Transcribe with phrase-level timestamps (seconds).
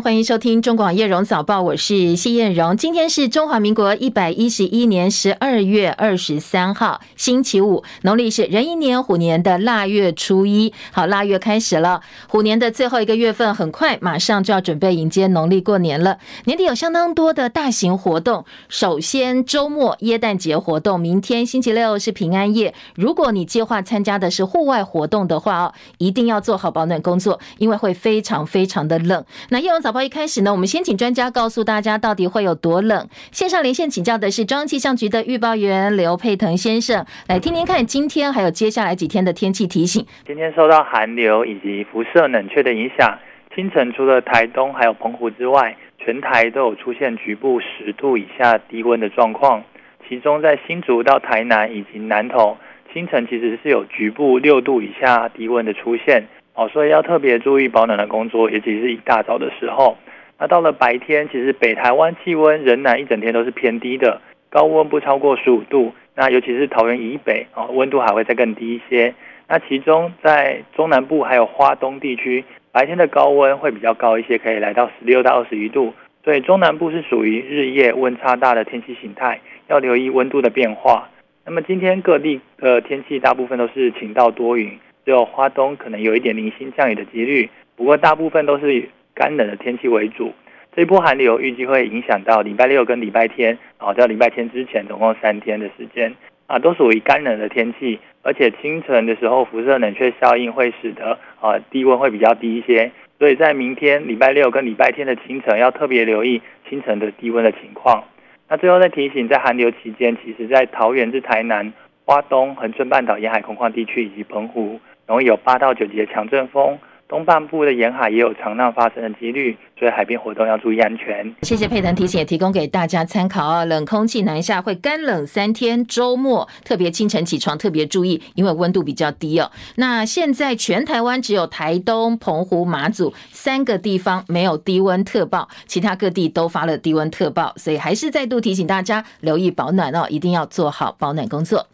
[0.00, 2.76] 欢迎收听中广叶荣早报，我是谢艳荣。
[2.76, 10.72] 今天是中华民国一百一十一年十二月二十三号，星期五，农历是壬寅年虎年的腊月初一。
[10.92, 16.18] 好，腊月开始了，虎年的最后一个月份很快，马上就要准备迎接农历过年了。
[16.44, 22.72] 年底有相当多的大型活动，首先周末耶诞节活动，明天星期六是平安夜。
[22.94, 29.24] 如果你计划参加的是户外活动的话哦，一定要做好保暖工作，因为会非常非常的冷。
[29.48, 33.08] 那叶荣早报一开始呢，我们先请专家告诉大家到底会有多冷。
[33.32, 40.04] 线上连线请教的是中央气象局的预报员刘佩腾先生，来听听看今天还有接下来几天的天气提醒。
[40.26, 43.18] 今天受到寒流以及辐射冷却的影响，
[43.54, 49.62] 清晨除了台东还有澎湖之外，全台都有出现局部十度以下低温的状况。
[50.08, 52.56] 其中在新竹到台南以及南投，
[52.94, 56.26] 清晨其实是有局部六度以下低温的出现。
[56.58, 59.96] 哦，所以要特别注意保暖的工作，尤其是一大早的时候。
[60.40, 64.20] 那到了白天，其实北台湾气温仍然一整天都是偏低的，
[64.50, 65.94] 高温不超过十五度。
[66.16, 69.14] 那尤其是桃园以北，哦，温度还会再更低一些。
[69.46, 75.94] 那其中在中南部还有花东地区，白天的高温会比较高一些，可以来到十六到二十一度。
[76.24, 81.08] 所以中南部是属于日夜温差大的天气形态，要留意温度的变化。
[81.46, 84.76] 那么今天各地的天气大部分都是晴到多云。
[85.08, 90.34] 只有花东可能有一点零星降雨的几率，不过大部分都是以干冷的天气为主。
[90.76, 96.14] 这一波寒流预计会影响到礼拜六跟礼拜天，然后在礼拜天之前总共三天的时间
[96.46, 108.04] 啊，都属于干冷的天气，而且清晨的时候辐射冷却效应会使得啊低温会比较低一些，所以在明天礼拜六跟礼拜天的清晨要特别留意清晨的低温的情况。
[108.46, 111.72] 那最后再提醒，在寒流期间，其实在桃园至台南、
[112.04, 114.78] 花东、恒春半岛沿海空旷地区以及澎湖。
[115.08, 116.78] 容易有八到九级的强阵风，
[117.08, 121.34] 东半部的沿海也有长浪发生的几率，所以海边活动要注意安全。
[121.40, 123.64] 谢谢佩腾提醒，也提供给大家参考啊。
[123.64, 129.50] 冷空气南下会干冷三天，周末特别清晨起床特别注意，因为温度比较低哦。
[129.76, 141.66] 那现在全台湾只有台东、澎湖、马祖三个地方没有低温特报，其他各地都发了低温特报，所以还是再度提醒大家留意保暖哦，一定要做好保暖工作。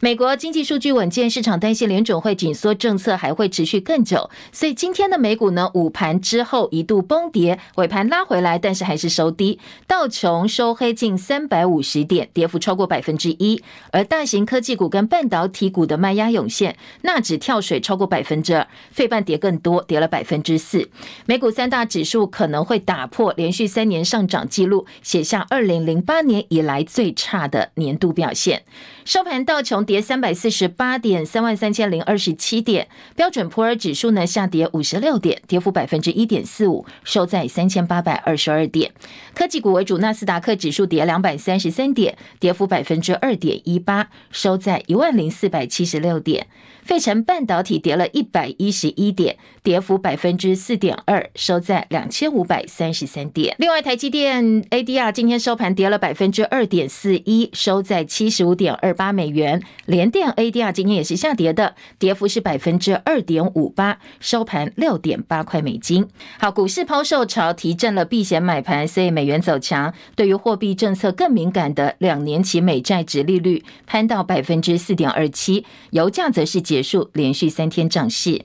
[0.00, 9.58] 美国经济数据稳健，市场担心联准会紧缩政策还会持续更久，所以今天的美股呢，午盘之后一度崩跌，尾盘拉回来，但是还是收低。
[9.86, 13.62] 道琼收黑近三百五十点，跌幅超过百分之一。
[13.90, 20.90] 而大型科技股跟半导体股的卖压涌现，纳指跳水超过百分之二，费半跌更多，跌了百分之四。
[21.24, 28.62] 美股三大指数可能会打破连续三年上涨纪录，写下二零零八年以来最差的年度表现。
[29.06, 32.84] 收盘，道琼跌三百四十八点，三万三千零二十七点；
[33.14, 38.92] 标准普尔指数呢下跌五十六点，跌幅百分之一点四五，收在三千八百二十二点。
[39.34, 46.46] 科技股为主，纳斯达克指数跌两百三十三点，跌幅百分之二点一八，收在一万零四百七十六点。
[46.82, 53.56] 费城半导体跌了一百一十一点，跌幅百分之四点二，收在两千五百三十三点。
[53.58, 59.60] 另外，台积电 ADR 今天收盘跌了百分之二点四一，收在七十五点二八美元。
[59.86, 66.06] 联电 ADR 今天也是下跌的，跌幅是百分之二点五八，收盘六点八块美金。
[66.38, 69.92] 好，股市抛售潮提振了避险买盘，所以美元走强。
[70.14, 78.44] 对于货币政策更敏感的两年期美债殖利率攀到百分之四点二七，油价则是结束连续三天涨势。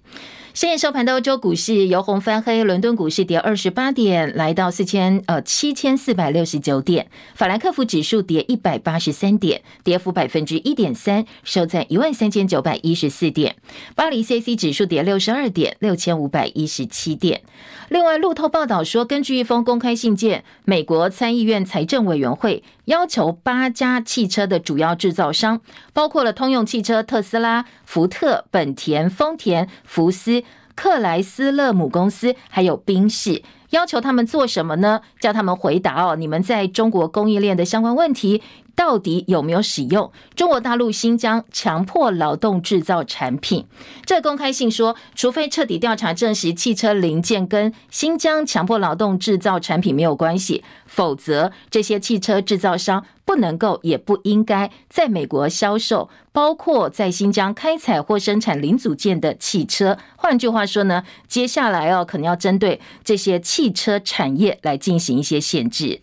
[0.53, 7.07] 深夜收盘的欧洲股市由红翻黑，伦敦股市跌二十八点，来到四千呃七千四百六十九点。
[7.35, 13.55] 法兰克福指数跌一百八十三点，跌幅百分之一点三，收在一万三千九百一十四点。
[13.95, 17.43] 巴黎 CAC 指数跌六十二点，六千五百一十七点。
[17.87, 22.61] 另外，路透报道说，根据一封公开信件，美国参议院财政委员会
[22.91, 25.61] 要求八家汽车的主要制造商，
[25.93, 30.43] 包括了通用汽车、特斯拉、福特、本田、丰田、福斯。
[30.73, 35.01] 克莱斯勒母公司还有宾士，要求他们做什么呢？
[35.19, 38.41] 叫他们回答哦，你们在中国供应链的相关问题。
[38.73, 43.67] 到底有没有使用中国大陆新疆强迫劳动制造产品？
[44.05, 59.97] 这公开信说，除非彻底调查证实汽车零件跟新疆强迫劳动制造产品没有关系，否则这些汽车制造商不能够也不应该在美国销售，包括在新疆开采或生产零组件的汽车。
[60.15, 66.01] 换句话说呢，接下来哦，可能要针对这些汽汽车产业来进行一些限制。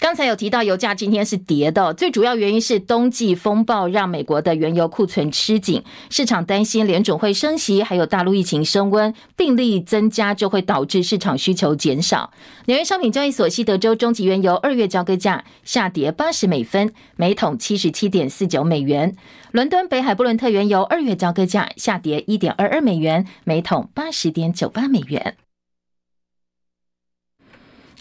[0.00, 12.32] 刚才有提到油价今天是跌的，最主要原因是冬季风暴让美国的原油库存吃紧，市场担心联准会升息，还有大陆疫情升温，病例增加就会导致市场需求减少。
[12.64, 19.14] 纽约商品交易所西德州中级原油二月交割价下跌八十美分，每桶七十七点四九美元。
[19.52, 25.36] 伦敦北海布伦特原油二月交割价下跌一点二二美元，每桶八十点九八美元。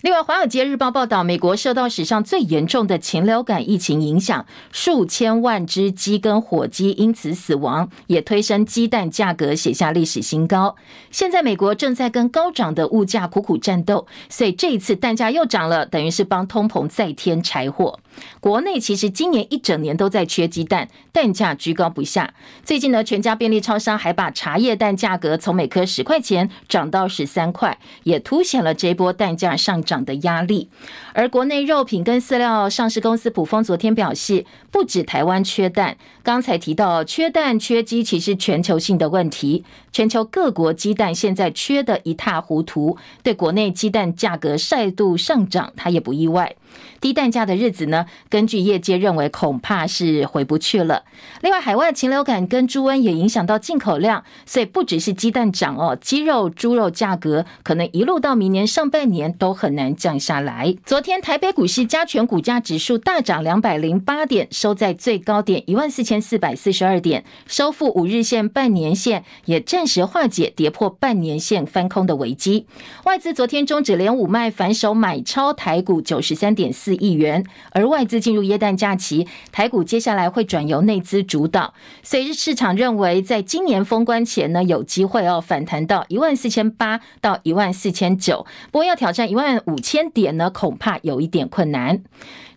[0.02, 10.78] 另外，《华尔街日报》报道，美国受到史上最严重的禽流感疫情影响，数千万只鸡跟火鸡因此死亡，也推升鸡蛋价格写下历史新高。
[11.12, 18.00] 现在，美国正在跟高涨的物价苦苦战斗，所以这一次蛋价又涨了，等于是帮通膨再添柴火。
[18.40, 22.34] 国内其实今年一整年都在缺鸡蛋，蛋价居高不下。
[22.64, 30.70] 最近呢，全家便利超商还把茶叶蛋价格从每颗十块钱涨到十三块，也凸显了这波蛋价上涨涨的压力。
[31.14, 39.66] 而国内肉品跟饲料上市公司普丰昨天表示，不止台湾缺蛋，刚才提到缺蛋缺鸡，其实全球性的问题。
[39.92, 46.56] 全球各国鸡蛋现在缺得一塌糊涂，对国内鸡蛋价格再度上涨，他也不意外。
[47.02, 51.04] 低蛋价的日子呢，根据业界认为，恐怕是回不去了。
[51.42, 60.76] 另外，海外禽流感跟猪瘟也影响到进口量，所以不只是鸡蛋涨哦，鸡肉、猪肉价格可能一路到明年上半年都很难降下来。
[60.86, 72.66] 昨天台北股市加权股价指数大涨两百零八点，收在最高点一万四千四百四十二点，收复五日线、半年线，也暂时化解跌破半年线翻空的危机。
[73.06, 81.74] 外资昨天终止连五卖，反手买超台股九十三点四亿元，而外资进入耶诞假期，台股接下来会转由内资主导，
[82.04, 92.02] 所以市场认为在今年封关前呢，有机会要反弹到一万四千八到一万四千九，不过要挑战一万五千点呢，恐怕有一点困难。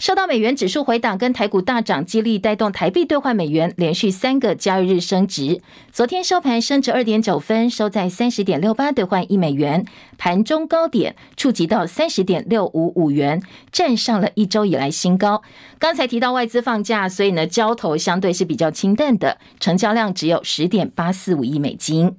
[0.01, 5.61] 受到美元指数回档跟台股大涨激励，带动台币兑换美元连续三个交易日升值。
[5.93, 9.87] 昨天收盘升值二点九分，收在三十点六八兑换一美元，
[10.19, 13.41] 盘中高点触及到三十点六五五元，
[13.71, 15.43] 站上了一周以来新高。
[15.79, 22.17] 刚才提到外资放假，所以呢，交投相对是比较清淡的，成交量只有十点八四五亿美金。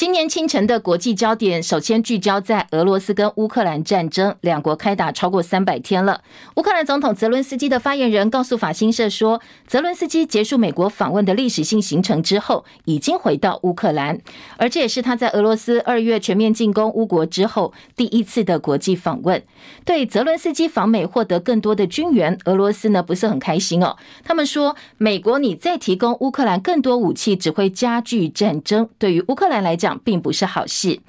[0.00, 6.22] 今年清晨的国际焦点，首先聚焦在俄罗斯跟乌克兰战争，两国开打超过三百天了。
[6.56, 14.18] 乌克兰总统泽伦斯基的发言人告诉法新社说，泽伦斯基结束美国访问的历史性行程之后，已经回到乌克兰，
[14.56, 19.42] 而这也是他在俄罗斯二月全面进攻乌国之后第一次的国际访问。
[19.84, 23.98] 对泽伦斯基访美获得更多的军援，俄罗斯呢不是很开心哦。
[24.24, 29.89] 他们说，美国你再提供乌克兰更多武器，只会加剧战争，对于乌克兰来讲。
[29.98, 31.00] 并不是好事，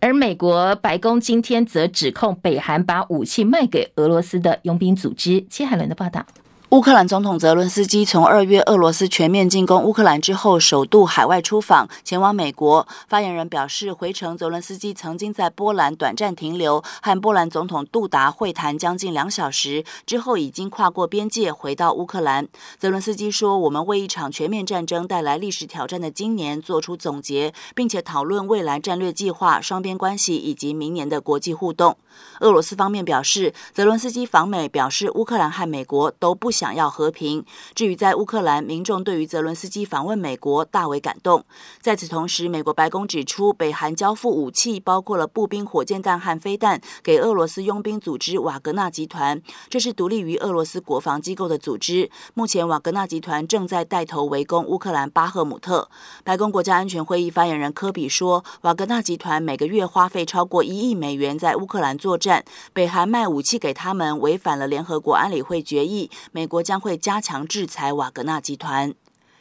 [0.00, 5.44] 而美国白宫今天则指控北韩把武器卖给俄罗斯的佣兵组织。
[5.48, 6.26] 切海伦的报道。
[6.74, 12.84] 乌克兰总统泽伦斯基从二月俄罗斯全面进攻乌克兰之后，首度海外出访，前往美国。
[13.06, 22.48] 发言人表示，回程泽伦斯基曾经在波兰短暂停留，和波兰总统杜达会谈将近两小时，之后已经跨过边界回到乌克兰。
[22.76, 31.96] 泽伦斯基说：“我们为一场全面战争带来历史挑战的今年做出总结，并且讨论未来战略计划、双边关系以及明年的国际互动。”
[32.40, 37.44] 俄罗斯方面表示，泽伦斯基访美表示，乌克兰和美国都不想想要和平。
[37.74, 41.44] 至于在乌克兰，民众对于泽伦斯基访问美国大为感动。
[41.82, 49.42] 在此同时，美国白宫指出，北韩交付武器，包括了步兵火箭弹和飞弹，给俄罗斯佣兵组织瓦格纳集团。
[49.68, 52.10] 这是独立于俄罗斯国防机构的组织。
[52.32, 55.90] 目前，瓦格纳集团正在带头围攻乌克兰巴赫姆特。
[56.24, 61.98] 白宫国家安全会议发言人科比说，瓦格纳集团每个月花费超过一亿美元在乌克兰。
[61.98, 66.10] 作战，北韩卖武器给他们，违反了联合国安理会决议。
[66.32, 68.92] 美美国将会加强制裁瓦格纳集团。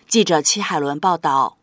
[0.07, 1.57] 记者戚海伦报道。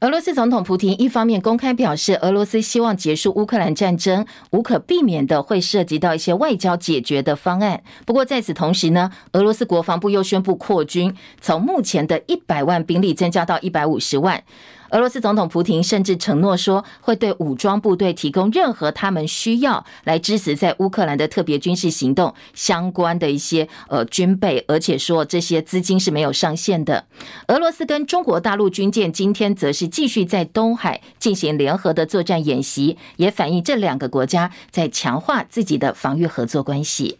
[0.00, 7.82] 俄罗斯总统普亭一方面公开表示，俄罗斯希望结束乌克兰战争，无可避免的会涉及到一些外交解决的方案。
[8.06, 14.42] 不过在此同时呢，俄罗斯国防部又宣布扩军，从目前的一百万兵力增加到一百五十万。
[14.90, 27.06] 俄罗斯总统普亭甚至承诺说，会对武装部队提供任何他们需要来支持在乌克兰的特别军事行动相关的一些呃军备，而且说这些资金是没有上限的。
[27.46, 37.18] 俄罗斯跟中国大陆军舰今天则是继续在东海进行联合的作战演习，也反映这两个国家在强化自己的防御合作关系。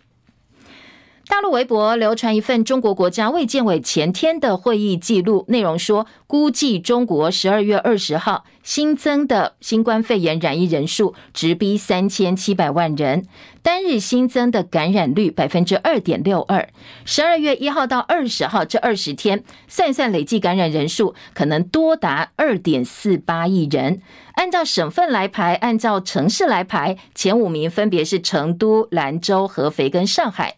[1.30, 13.24] 大陆微博流传一份中国国家卫健委前天的会议记录，内容说，估计中国十二月二十号新增的新冠肺炎染疫人数直逼三千七百万人，
[13.62, 16.68] 单日新增的感染率百分之二点六二。
[17.04, 24.02] 十二月一号到二十号这二十天，算算累计感染人数可能多达二点四八亿人。
[24.34, 30.56] 按照省份来排，按照城市来排，前五名分别是成都、兰州、合肥跟上海。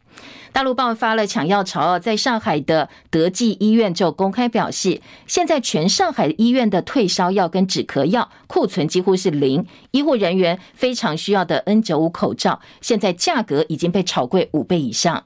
[0.53, 15.25] 大陆爆发了抢药潮，在上海的德济医院就公开表示，现在全上海医院的退烧药跟止咳药库存几乎是零，医护人员非常需要的 N 九五口罩，现在价格已经被炒贵五倍以上。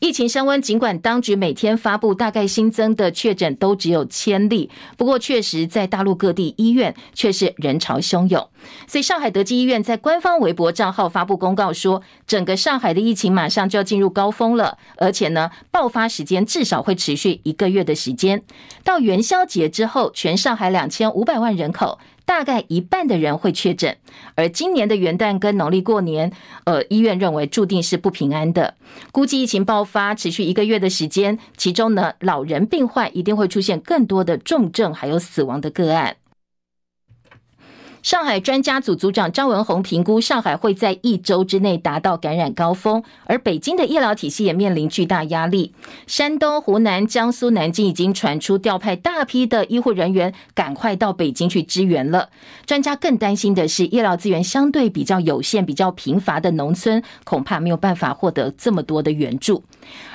[0.00, 8.48] 疫情升温，尽管当局每天发布大概新增的确诊都只有千例，不过确实在大陆各地医院却是人潮汹涌。
[8.86, 18.42] 所以上海德济医院在官方微博账号发布公告说，整个上海的疫情马上就要进入高峰了，而且呢，爆发时间至少会持续一个月的时间。
[18.82, 21.98] 到元宵节之后，全上海两千五百万人口。
[22.30, 23.96] 大概一半的人会确诊，
[24.36, 26.30] 而今年的元旦跟农历过年，
[26.62, 28.76] 呃，医院认为注定是不平安的。
[29.10, 36.18] 估计疫情爆发持续一个月的时间，其中呢，老人病患一定会出现更多的重症，还有死亡的个案。
[38.02, 45.74] 上海专家组组长张文宏评估，上海会在一周之内达到感染高峰，而北京的医疗体系也面临巨大压力。
[46.06, 52.30] 山东、湖南、江苏、南京已经传出调派大批的医护人员赶快到北京去支援了。
[52.64, 59.62] 专家更担心的是，医疗资源相对比较有限、比较贫乏的农村，恐怕没有办法获得这么多的援助。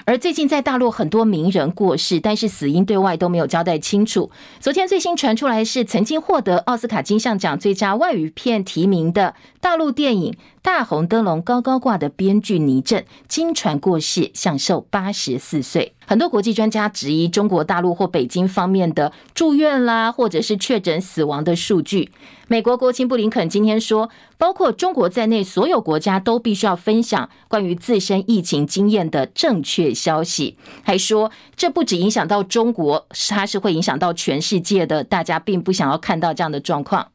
[0.06, 4.30] 而最近在大陆很多名人过世，但是死因对外都没有交代清楚。
[4.60, 10.32] 昨天最新传出来是曾经获得奥斯卡金像奖最佳外语片提名的大陆电影
[10.66, 15.94] 《大红灯笼高高挂》的编剧倪震，经传过世，享寿八十四岁。
[16.08, 22.10] 很多国际专家质疑中国大陆或北京方面的住院啦，或者是确诊死亡的数据。
[22.48, 30.58] 美国国情布林肯今天说，包括中国在内，所有国家都必须要分享关于自身疫情经验的正确消息。
[30.82, 35.04] 还说，这不只影响到中国，它是会影响到全世界的。
[35.04, 37.10] 大家并不想要看到这样的状况。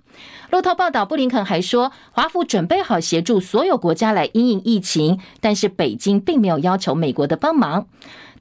[0.50, 7.86] 路透报道，布林肯还说，华府准备好协助所有国家来因应疫情，但是北京并没有要求美国的帮忙。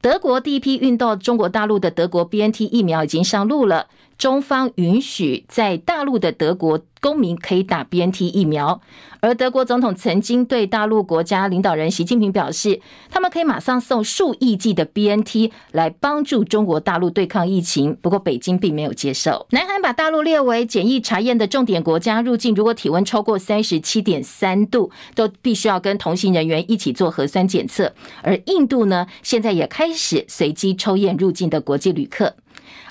[0.01, 3.87] 德国第一批运到中国大陆的德国 BNT 疫苗已经上路了，
[4.19, 8.81] 中方允许在大陆的德国公民可以打 BNT 疫苗。
[9.21, 17.95] 而德国总统曾经对大陆国家领导人习近平表示，他们可以马上送数亿剂的 BNT 来帮助中国大陆对抗疫情。
[18.01, 19.47] 不过，北京并没有接受。
[19.51, 27.93] 南韩把大陆列为检疫查验的重点国家，入境如果体温超过三十七点三度，都必须要跟同行人员一起做核酸检测。
[28.21, 32.35] 而印度呢，现在也开始随机抽验入境的国际旅客。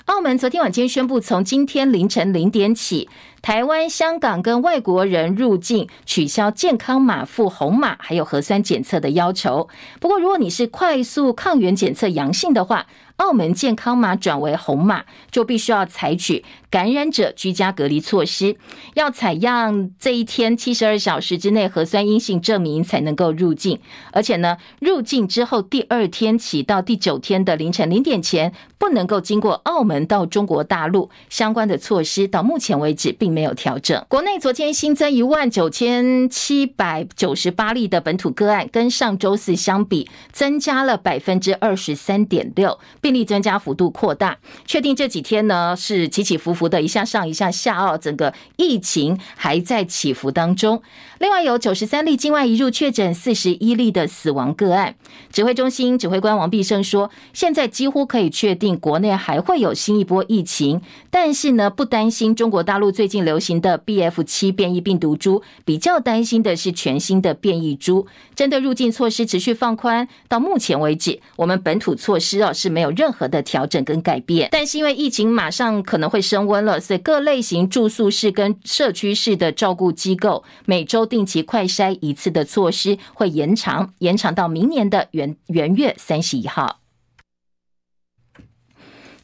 [0.09, 3.07] 澳门昨天晚间宣布，从今天凌晨零点起，
[3.43, 9.69] 台湾、香港跟外国人入境取消健康码附红码，还有核酸检测的要求。
[9.99, 12.87] 不过，如果你是快速抗原检测阳性的话，
[13.19, 18.55] 澳门健康码转为红码，就必须要采取感染者居家隔离措施，
[18.95, 23.79] 要采样这一天七十二小时之内核酸阴性证明才能够入境。
[24.13, 31.09] 而且呢，入境之后第二天起到第九天的凌晨零点前，不能够经过澳门到中国大陆。
[31.29, 34.03] 相关的措施到目前为止并没有调整。
[34.07, 42.79] 国内昨天新增一万九千七百九十八例的本土个案，跟上周四相比，增加了百分之二十三点六。
[43.09, 44.37] 病例增加幅度扩大，
[44.67, 50.79] 确定这几天呢是起起伏伏的，一下上一下下哦，整个疫情还在起伏当中。
[51.17, 54.95] 另外有九十三例境外移入确诊，四十一例的死亡个案。
[55.31, 68.05] 指挥中心指挥官王必胜说，现在几乎可以确定国内还会有新一波疫情，但是呢不担心中国大陆最近流行的 BF 七变异病毒株，比较担心的是全新的变异株。
[68.35, 72.98] 针对入境措施持续放宽，到目前为止，我们本土措施哦是没有。
[72.99, 86.81] 任何的调整跟改变，但是因为疫情马上可能会升温了，所以各类型住宿式跟社区式的照顾机构每周定期快筛一次的措施会延长，延长到明年的元元月三十一号。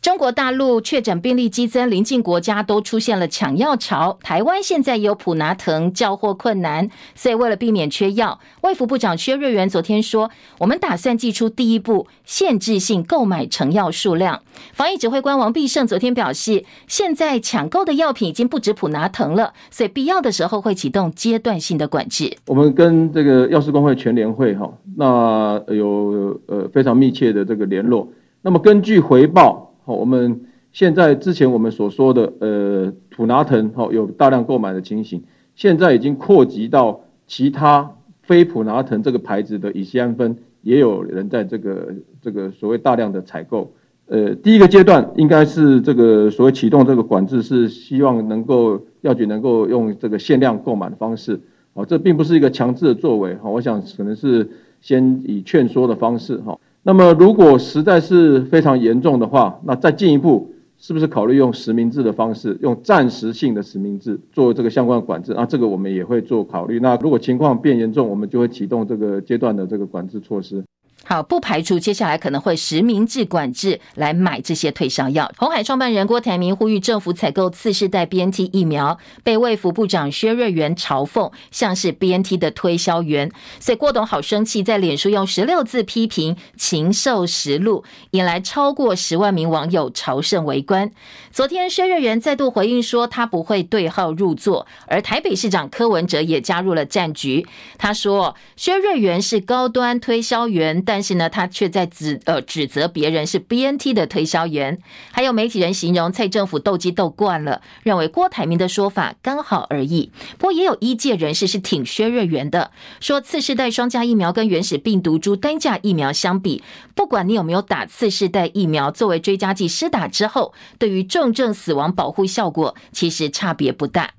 [0.05, 4.19] 中国大陆确诊病例激增，邻近国家都出现了抢药潮。
[4.21, 14.43] 台湾现在有普拿疼交货困难，所以为了避免缺药，卫福部长薛瑞元昨天说，我们打算祭出第一步限制性购买成药数量。
[14.73, 22.37] 防疫指挥官王必胜昨天表示，现在抢购的药品已经不止普拿疼了，所以必要的时候会启动阶段性的管制。
[22.45, 28.07] 我们跟这个药师公会全联会哈，那有呃非常密切的这个联络。
[28.43, 29.71] 那么根据回报。
[29.85, 35.21] 好，我们现在之前我们所说的，呃，普拿腾，好，有大量购买的情形，
[35.53, 37.91] 现在已经扩及到其他
[38.23, 43.71] 非普拿腾这个牌子的乙酰氨酚，也有人在这个这个所谓大量的采购。
[44.07, 51.39] 呃，第一个阶段应该是这个所谓启动这个管制，是希望能够药局能够用这个限量购买的方式，
[51.73, 54.49] 哦，这并不是一个强制的作为，好，我想可能是
[54.81, 56.57] 先以劝说的方式，哈。
[56.87, 65.33] 那么，如果实在是非常严重的话，那再进一步，是不是考虑用实名制的方式，用暂时性的实名制做这个相关的管制？
[65.33, 66.79] 啊，这个我们也会做考虑。
[66.79, 70.63] 那如果情况变严重，我们就会启动这个阶段的这个管制措施。
[71.07, 75.31] 好，不排除接下来可能会实名制管制来买这些退烧药。
[75.37, 90.91] 红海创办人郭台铭呼吁政府采购次世代 BNT 疫苗，被卫福部长薛瑞元嘲讽像是 BNT 的推销员，所以郭董好生气，在脸书用十六字批评《禽兽实录》，引来超过十万名网友朝圣围观。
[91.31, 97.45] 昨天薛瑞元再度回应说，他不会对号入座，而台北市长柯文哲也加入了战局。
[97.77, 104.79] 他说，薛瑞元是高端推销员，但但是呢，他却在指呃指责别人是 BNT 的推销员，
[105.11, 110.09] 还有媒体人形容蔡政府斗鸡斗惯了，认为郭台铭的说法刚好而已。
[110.37, 112.71] 不过也有医界人士是挺薛瑞元的，
[113.01, 116.63] 说次世代双价疫苗跟原始病毒株单价疫苗相比，
[116.95, 124.11] 不管你有没有打次世代疫苗，作为追加剂施打之后，对于重症死亡保护效果其实差别不大。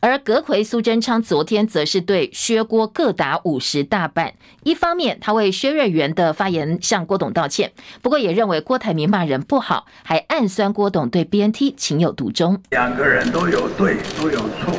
[0.00, 12.62] 而阁揆苏贞昌昨天则是对薛郭各打五十大板，一方面他为薛瑞元的发言向郭董道歉，不过也认为郭台铭骂人不好，还暗酸郭董对 BNT 情有独钟。
[12.70, 14.72] 两个人都有对，都有错。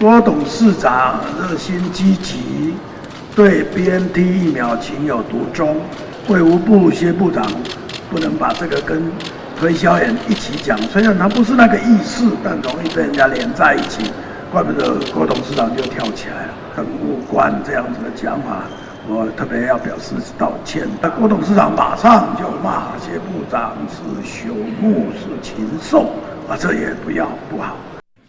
[0.00, 2.74] 郭董事长热心积极，
[3.36, 5.80] 对 BNT 疫苗情有独钟。
[6.28, 7.50] 卫福部薛部长
[8.10, 9.10] 不能把这个跟
[9.58, 14.02] 推销员一起讲，虽然他不是那个意思，但容易被人家连在一起。
[14.50, 18.62] 怪不得郭董事长就跳起来了，很无关这样子的讲法，
[19.06, 20.88] 我特别要表示道歉。
[21.02, 24.48] 那郭董事长马上就骂谢部长是朽
[24.80, 26.06] 木是禽兽，
[26.48, 27.76] 啊，这也不要不好。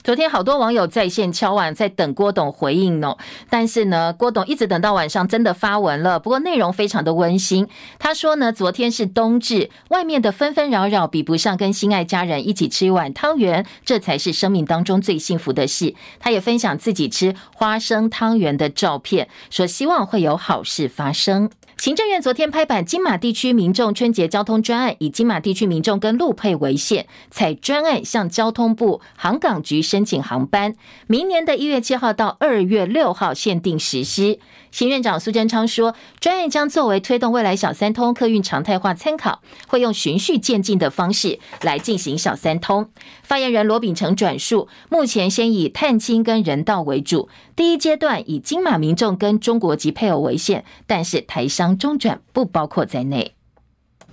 [0.10, 3.16] 昨天好多网友在线敲碗，在等郭董回应呢。
[3.48, 6.20] 但是呢，郭董一直等到晚上，真的发文了。
[6.20, 7.68] 不过内容非常的温馨。
[8.00, 15.94] 他说呢，昨天是冬至，外面的纷纷扰扰比不上跟心爱家人一起吃一碗汤圆，这才是生命当中最幸福的事。
[16.20, 21.52] 他也分享自己吃花生汤圆的照片，说希望会有好事发生。
[21.80, 30.76] 行政院昨天拍板，金马地区民众春节交通专案，以金马地区民众跟路配为限，采专案向交通部航港局申请航班，
[31.08, 34.40] 明年的一月七号到二月六号限定实施。
[34.72, 42.90] 行院长苏贞昌说，专案将作为推动未来小三通客运常态化参考，会用循序渐进的方式来进行小三通。
[43.24, 53.34] 发言人罗秉成转述，目前先以探亲跟人道为主，第一阶段以金马民众跟中国籍配偶为限，但是台商中转不包括在内。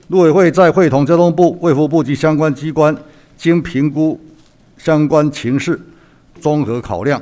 [0.08, 2.96] 陆委会在会同交通部、卫福部及相关机关，
[3.36, 4.18] 经评估
[4.78, 5.78] 相关情势，
[6.40, 7.20] 综合考量，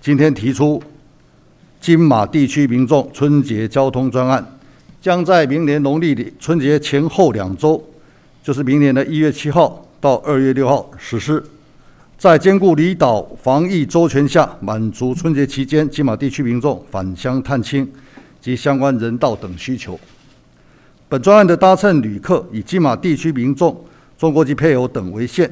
[0.00, 0.80] 今天提出。
[1.80, 4.46] 金马地区民众春节交通专案
[5.00, 7.82] 将在明年农历春节前后两周，
[8.42, 11.42] 就是明年的一月七号到二月六号实施，
[12.18, 17.90] 在兼顾离岛防疫周全下，满足春节期间金马地区民众返乡探亲
[18.42, 19.98] 及相关人道等需求。
[21.08, 23.74] 本专案的搭乘旅客以金马地区民众、
[24.18, 25.50] 中国籍配偶等为限，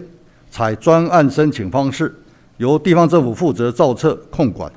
[0.51, 2.15] 采专案申请方式，
[2.59, 4.71] 由地方政府负责造册控管。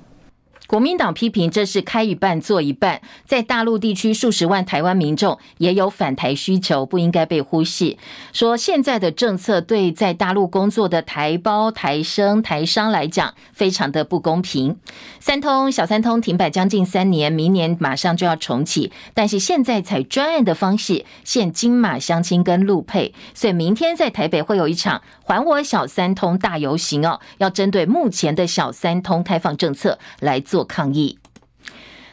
[0.71, 7.97] 国民党批评这是开一半做一半，在大陆地区数十万台湾民众也有返台需求，不应该被忽视。
[8.31, 14.77] 说现在的政策对在大陆工作的台胞、台生、台商来讲非常的不公平。
[15.19, 31.20] 三通小三通停摆将近三年，明年马上就要重启，但是现在采专案的方式限金马相亲跟陆配，所以明天在台北会有一场还我小三通大游行哦，要针对目前的小三通开放政策来做抗议。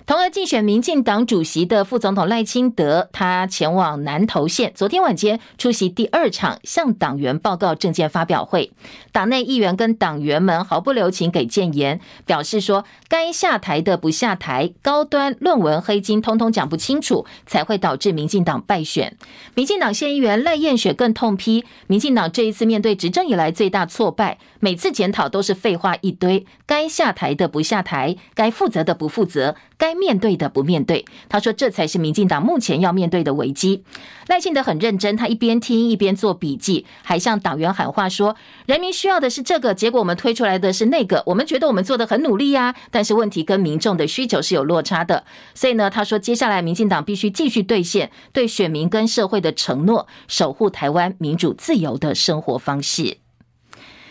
[0.09, 8.73] 同而竞选民进党主席的副总统赖清德，他前往南投县，昨天晚间出席第二场向党员报告政见发表会。
[9.13, 19.15] 党内议员跟党员们毫不留情给建言，表示说该下台的不下台，高端论文黑金通通讲不清楚，才会导致民进党败选。
[19.53, 29.55] 民进党县议员赖燕雪更痛批，民进党这一次面对执政以来最大挫败，每次检讨都是废话一堆，该下台的不下台，该负责的不负责。
[29.77, 33.83] 该面对的不面对，他说这才是民进党目前要面对的危机。
[34.29, 41.23] 赖清德很认真，他一边听一边做笔记，还向党员喊话说：“人民需要的是这个，结果我们推出来的是那个。
[41.27, 45.25] 我们觉得我们做的很努力呀，但是问题跟民众的需求是有落差的。
[45.55, 53.19] 所以呢，他说接下来民进党必须继续兑现对选民跟社会的承诺，守护台湾民主自由的生活方式。”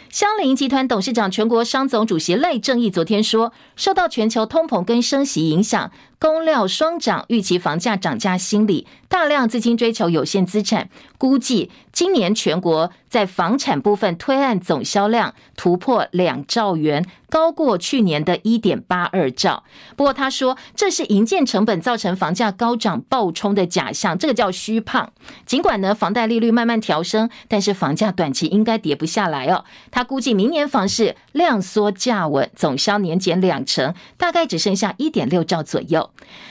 [0.10, 5.92] 香菱集团董事长、全国商总主席赖正义昨天说，受到全球通膨跟升息影响。
[6.20, 19.64] 工料双涨，预期房价涨价心理，大量资金追求有限资产，估计今年全国在房产部分推案总销量突破两兆元，高过去年的一点八二兆。
[19.96, 25.14] 不过他说，这是营建成本造成房价高涨暴冲的假象，这个叫虚胖。
[25.46, 29.64] 尽管呢，房贷利率慢慢调升，但是房价短期应该跌不下来哦。
[29.92, 36.07] 他估计明年房市量缩价稳，总销年减两成，大概只剩下一点六兆左右。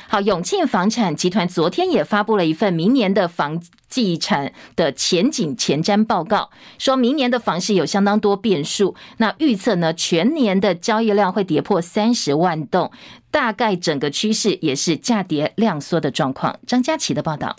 [0.09, 8.95] 好，永庆房产集团昨天也发布了一份明年的房地产的前景前瞻报告，说明年的房市有相当多变数。
[9.17, 12.91] 那预测呢，全年的交易量会跌破三十万栋，
[13.31, 16.59] 大概整个趋势也是价跌量缩的状况。
[16.67, 17.57] 张佳琪的报道。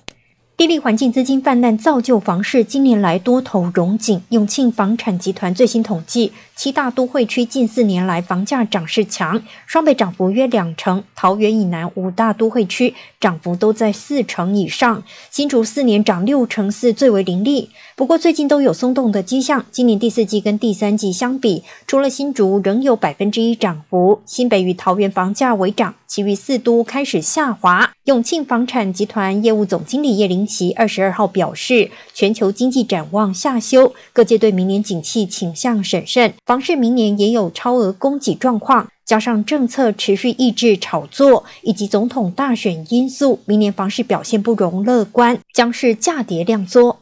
[0.56, 4.24] 地利环境资金泛滥，造就房市近年来多头融景。
[4.30, 17.70] 永庆房产集团最新统计，七大都会区近四年来房价涨势强，双北涨幅约两成，桃园以南五大都会区涨幅都在四成以上，新竹四年涨六成四最为凌厉。
[17.96, 27.92] 不过最近都有松动的迹象，今年第四季跟第三季相比，除了新竹仍有百分之一涨幅，新北与桃园房价微涨，其余四都开始下滑。
[28.06, 47.00] 永庆房产集团业务总经理叶玲其二十二号表示，全球经济展望下修，各界对明年景气倾向审慎，房市明年也有超额供给状况，加上政策持续抑制炒作，以及总统大选因素，明年房市表现不容乐观，将是价跌量缩。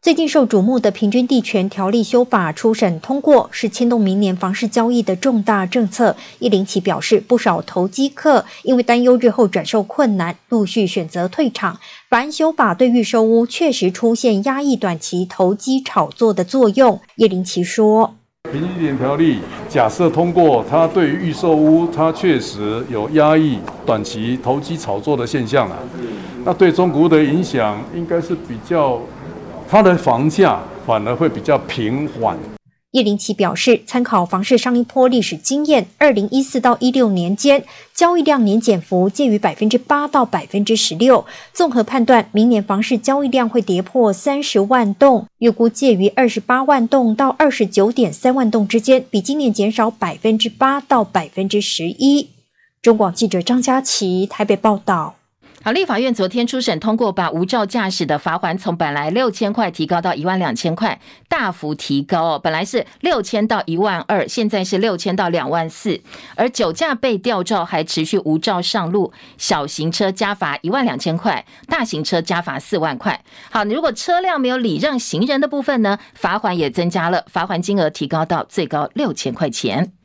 [0.00, 6.16] 最近受瞩目的平均地权条例修法初审通过，是牵动明年房市交易的重大政策。
[6.38, 11.78] 叶林奇表示，不少投机客因为担忧日后转售困难，陆续选择退场。
[12.08, 16.98] 法案修法对预售屋确实出现压抑短期投机炒作的作用。
[17.16, 18.14] 叶林奇说
[18.52, 25.76] ：“平均点条例假设通过，它对于预售屋，它确实有压抑短期投机炒作的现象啊。
[26.44, 29.00] 那对中国的影响应该是比较。”
[29.68, 32.38] 它的房价反而会比较平缓。
[32.96, 41.26] 叶林奇表示，参考房市上一波历史经验，二零一四到一六年间交易量年减幅介于百分之八到百分之十六。
[41.52, 52.30] 综合判断，明年房市交易量会跌破三十万栋，预估介于二十八万栋到二十九点三万栋之间，比今年减少百分之八到百分之十一。
[52.80, 55.16] 中广记者张佳琪台北报道。
[55.66, 62.38] 好，立法院昨天初审通过，把无照驾驶的罚锾从本来六千块提高到一万两千块，大幅提高哦。
[62.40, 66.00] 本来是六千到一万二，现在是六千到两万四。
[66.36, 73.20] 而酒驾被吊照还持续无照上路，小型车加罚一万两千块，大型车加罚四万块。
[73.50, 79.95] 好，如果车辆没有礼让行人的部分呢，罚锾也增加了，罚锾金额提高到最高六千块钱。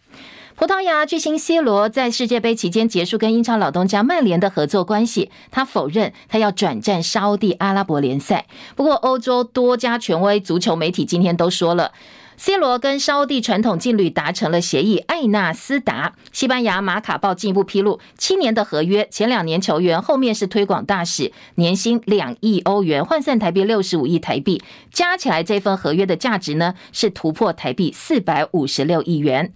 [0.62, 8.46] 葡萄牙巨星 C 罗在世界杯期间结束跟英超老东家曼联的合作关系，他否认他要转战沙乌地阿拉伯联赛。
[8.76, 11.94] 不过，欧洲多家权威足球媒体今天都说了
[12.38, 15.00] ，C 罗跟沙乌地传统劲旅达成了协议。
[15.00, 24.62] 艾纳斯达，西班牙马卡报进一步披露，七年的合约，前两年球员，后面是推广大使，年薪两亿欧元，换算台币六十五亿台币，
[24.94, 29.52] 加起来这份合约的价值呢，是突破台币四百五十六亿元。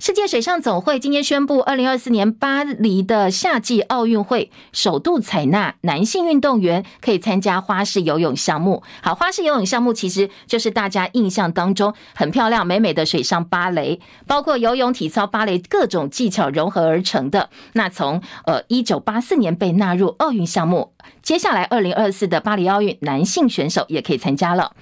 [0.00, 8.84] 世界水上总会今天宣布，二零二四年巴黎的夏季奥运会首度采纳男性运动员可以参加花式游泳项目。
[9.02, 17.50] 好，花式游泳项目其实就是大家印象当中很漂亮、美美的水上芭蕾，包括游泳、体操、芭蕾各种技巧融合而成的。
[17.72, 24.72] 那从呃一九八四年被纳入奥运项目，接下来二零二四的巴黎奥运男性选手也可以参加了。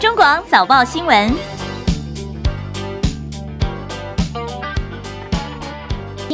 [0.00, 1.57] 中广早报新闻。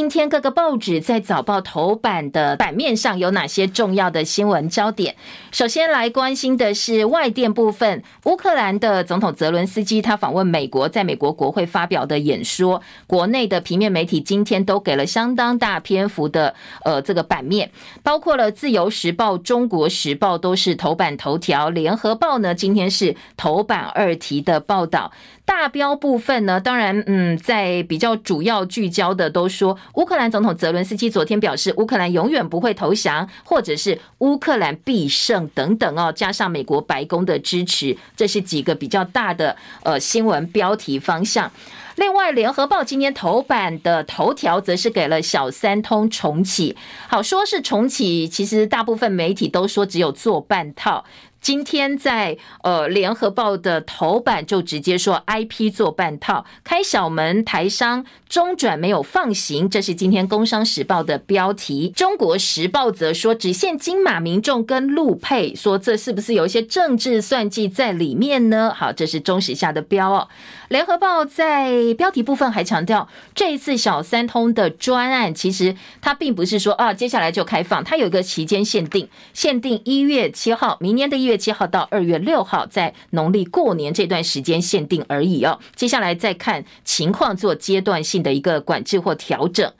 [0.05, 5.15] 今天各个报纸在早报头版的版面上有哪些重要的新闻焦点？
[5.51, 17.71] 首先来关心的是外电部分，乌克兰的总统泽伦斯基他访问美国，在美国国会发表的演说，国内的平面媒体今天都给了相当大篇幅的呃这个版面，
[18.03, 25.11] 包括了自由时报、中国时报都是头版头条，联合报呢今天是头版二题的报道。
[25.45, 41.51] 大标部分呢，当然，嗯，在比较主要聚焦的都说，乌克兰总统泽伦斯基昨天表示，乌克兰永远不会投降，或者是乌克兰必胜等等哦，加上美国白宫的支持，这是几个比较大的呃新闻标题方向。
[41.95, 46.75] 另外，联合报今天头版的头条则是给了小三通重启，
[47.07, 51.05] 好说是重启，其实大部分媒体都说只有做半套。
[51.45, 61.93] 今天在呃联合报的头版就直接说 IP 做半套，开小门台商中转没有放行，这是今天工商时报的标题。
[61.95, 68.73] 中国时报则说只限金马民众跟陆配，说这是不是有一些政治算计在里面呢？
[68.75, 70.27] 好，这是中时下的标哦。
[70.69, 85.59] 联合报在标题部分还强调，这一次小三通的专案，其实它并不是说啊，接下来就开放，它有一个期间限定，限定一月七号，明年的一月七号到二月六号，在农历过年这段时间限定而已哦。
[85.75, 89.71] 接下来再看情况做阶段性的一个管制或调整。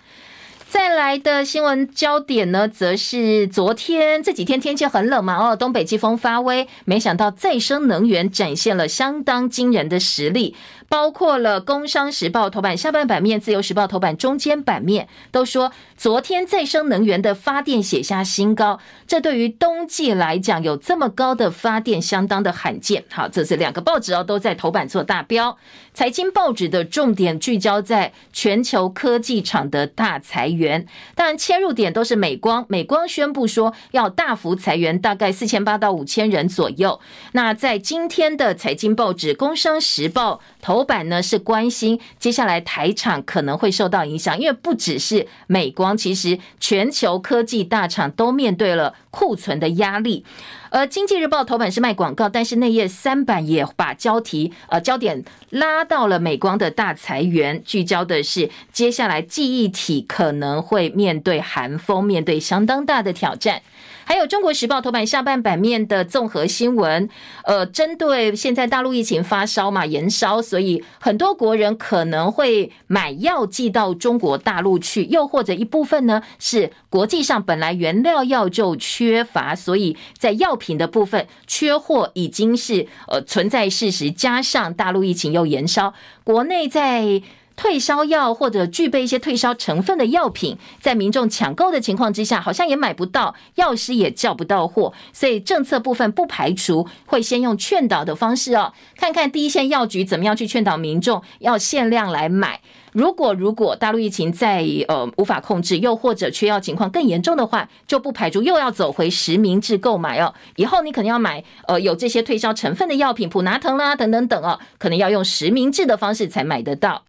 [0.67, 10.55] 再来的新闻焦点呢，则是昨天这几天天气很冷嘛，哦，东北季风发威，没想到再生能源展现了相当惊人的实力。
[10.87, 18.79] 包括了《工商时报》头版下半版面，《自由时报》头版中间版面都说，昨天再生能源的发电写下新高。
[19.07, 23.03] 这对于冬季来讲，有这么高的发电，相当的罕见。
[23.09, 25.57] 好，这是两个报纸哦，都在头版做大标。
[25.93, 32.65] 财经报纸的重点聚焦在全球科技厂的大裁员，当然切入点都是美光。
[32.67, 36.99] 美光宣布说要大幅裁员，大概四千八到五千人左右。
[37.31, 40.85] 那在今天的财经报纸《工商时报》头。
[40.85, 50.23] 版呢是关心接下来台厂可能会受到影响，因为不只是美光，其实全球科技大厂都面对了库存的压力。
[50.69, 63.61] 而经济日报头版是卖广告，但是内页三版也把焦题呃焦点拉到了美光的大裁员，聚焦的是接下来记忆体可能会面对寒风，面对相当大的挑战。
[64.05, 67.09] 还有《中国时报》头版下半版面的综合新闻，
[67.43, 87.23] 呃，针对现在大陆疫情发烧嘛，延烧，所以很多国人可能会买药寄到中国大陆去，又或者一部分呢是国际上本来原料药就缺乏，所以在药品的部分缺货已经是呃存在事实，加上大陆疫情又延烧，国内在。
[87.55, 102.61] 退烧药或者具备一些退烧成分的药品，在民众抢购的情况之下，好像也买不到，药师也叫不到货，所以政策部分不排除会先用劝导的方式哦，看看第一线药局怎么样去劝导民众要限量来买。
[102.91, 110.33] 如果如果大陆疫情再呃无法控制，又或者缺药情况更严重的话，就不排除又要走回实名制购买哦。
[110.55, 117.03] 以后你可能要买呃有这些退烧成分的药品，普拿疼啦等等等哦，可能要用实名制的方式才买得到。